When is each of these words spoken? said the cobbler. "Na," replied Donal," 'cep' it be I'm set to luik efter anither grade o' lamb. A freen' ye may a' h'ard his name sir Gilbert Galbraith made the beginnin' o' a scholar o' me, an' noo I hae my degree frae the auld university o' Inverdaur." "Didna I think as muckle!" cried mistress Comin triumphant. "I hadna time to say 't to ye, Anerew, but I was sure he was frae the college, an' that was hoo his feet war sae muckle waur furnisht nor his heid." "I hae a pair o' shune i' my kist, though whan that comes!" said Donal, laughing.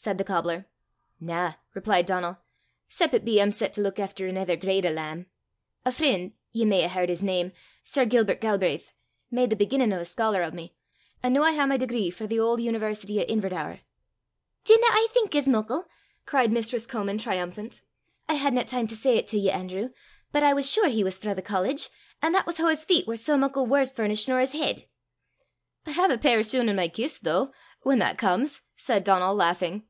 said 0.00 0.16
the 0.16 0.22
cobbler. 0.22 0.66
"Na," 1.20 1.54
replied 1.74 2.06
Donal," 2.06 2.38
'cep' 2.88 3.14
it 3.14 3.24
be 3.24 3.42
I'm 3.42 3.50
set 3.50 3.72
to 3.72 3.80
luik 3.80 3.98
efter 3.98 4.28
anither 4.28 4.54
grade 4.54 4.86
o' 4.86 4.90
lamb. 4.90 5.26
A 5.84 5.90
freen' 5.90 6.34
ye 6.52 6.64
may 6.64 6.84
a' 6.84 6.88
h'ard 6.88 7.08
his 7.08 7.24
name 7.24 7.50
sir 7.82 8.04
Gilbert 8.04 8.40
Galbraith 8.40 8.92
made 9.28 9.50
the 9.50 9.56
beginnin' 9.56 9.92
o' 9.92 9.98
a 9.98 10.04
scholar 10.04 10.44
o' 10.44 10.52
me, 10.52 10.76
an' 11.20 11.32
noo 11.32 11.42
I 11.42 11.52
hae 11.52 11.66
my 11.66 11.76
degree 11.76 12.10
frae 12.10 12.28
the 12.28 12.38
auld 12.38 12.62
university 12.62 13.18
o' 13.18 13.24
Inverdaur." 13.24 13.80
"Didna 14.62 14.86
I 14.88 15.08
think 15.12 15.34
as 15.34 15.48
muckle!" 15.48 15.86
cried 16.26 16.52
mistress 16.52 16.86
Comin 16.86 17.18
triumphant. 17.18 17.82
"I 18.28 18.36
hadna 18.36 18.64
time 18.66 18.86
to 18.86 18.96
say 18.96 19.20
't 19.20 19.26
to 19.30 19.36
ye, 19.38 19.50
Anerew, 19.50 19.90
but 20.30 20.44
I 20.44 20.54
was 20.54 20.70
sure 20.70 20.86
he 20.88 21.02
was 21.02 21.18
frae 21.18 21.34
the 21.34 21.42
college, 21.42 21.88
an' 22.22 22.30
that 22.32 22.46
was 22.46 22.58
hoo 22.58 22.68
his 22.68 22.84
feet 22.84 23.08
war 23.08 23.16
sae 23.16 23.36
muckle 23.36 23.66
waur 23.66 23.84
furnisht 23.84 24.28
nor 24.28 24.38
his 24.38 24.52
heid." 24.52 24.86
"I 25.86 25.90
hae 25.90 26.12
a 26.14 26.18
pair 26.18 26.38
o' 26.38 26.42
shune 26.42 26.68
i' 26.68 26.72
my 26.72 26.86
kist, 26.86 27.24
though 27.24 27.52
whan 27.82 27.98
that 27.98 28.16
comes!" 28.16 28.62
said 28.76 29.02
Donal, 29.02 29.34
laughing. 29.34 29.82